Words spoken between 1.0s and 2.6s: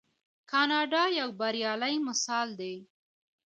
یو بریالی مثال